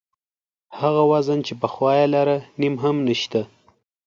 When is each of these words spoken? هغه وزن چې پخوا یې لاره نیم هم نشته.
هغه 0.79 1.01
وزن 1.11 1.39
چې 1.47 1.53
پخوا 1.61 1.91
یې 1.99 2.07
لاره 2.13 2.37
نیم 2.59 2.75
هم 2.83 2.95
نشته. 3.07 3.41